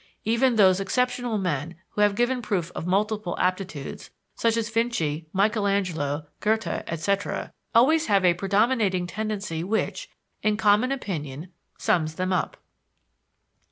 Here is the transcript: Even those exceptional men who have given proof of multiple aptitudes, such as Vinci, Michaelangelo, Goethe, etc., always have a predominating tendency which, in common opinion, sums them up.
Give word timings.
Even 0.23 0.55
those 0.55 0.79
exceptional 0.79 1.37
men 1.37 1.75
who 1.91 2.01
have 2.01 2.15
given 2.15 2.41
proof 2.41 2.71
of 2.73 2.87
multiple 2.87 3.37
aptitudes, 3.37 4.09
such 4.33 4.57
as 4.57 4.67
Vinci, 4.67 5.27
Michaelangelo, 5.31 6.25
Goethe, 6.39 6.83
etc., 6.87 7.53
always 7.75 8.07
have 8.07 8.25
a 8.25 8.33
predominating 8.33 9.05
tendency 9.05 9.63
which, 9.63 10.09
in 10.41 10.57
common 10.57 10.91
opinion, 10.91 11.49
sums 11.77 12.15
them 12.15 12.33
up. 12.33 12.57